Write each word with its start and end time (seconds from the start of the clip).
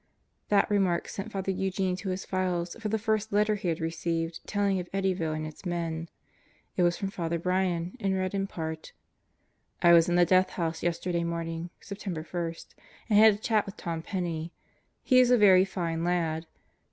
That 0.49 0.67
remark 0.71 1.07
sent 1.07 1.31
Father 1.31 1.51
Eugene 1.51 1.95
to 1.97 2.09
his 2.09 2.25
files 2.25 2.75
for 2.79 2.89
the 2.89 2.97
first 2.97 3.31
letter 3.31 3.53
he 3.53 3.67
had 3.67 3.79
received 3.79 4.39
telling 4.47 4.79
of 4.79 4.89
Eddyvflle 4.91 5.35
and 5.35 5.45
its 5.45 5.63
men. 5.63 6.09
It 6.75 6.81
was 6.81 6.97
from 6.97 7.11
Father 7.11 7.37
Brian 7.37 7.95
and 7.99 8.15
read 8.15 8.33
in 8.33 8.47
part: 8.47 8.93
I 9.83 9.93
was 9.93 10.09
in 10.09 10.15
the 10.15 10.25
Death 10.25 10.49
House 10.49 10.81
yesterday 10.81 11.23
morning 11.23 11.69
(September 11.81 12.23
1) 12.23 12.55
and 13.11 13.19
had 13.19 13.35
a 13.35 13.37
chat 13.37 13.67
with 13.67 13.77
Tom 13.77 14.01
Penney. 14.01 14.51
He 15.03 15.19
is 15.19 15.29
a 15.29 15.37
very 15.37 15.65
fine 15.65 16.03
lad. 16.03 16.47